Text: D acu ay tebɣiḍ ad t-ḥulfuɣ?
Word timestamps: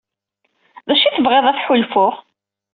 D 0.87 0.89
acu 0.93 1.05
ay 1.05 1.11
tebɣiḍ 1.15 1.45
ad 1.47 1.55
t-ḥulfuɣ? 1.55 2.13